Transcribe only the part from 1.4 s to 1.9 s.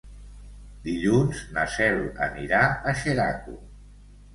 na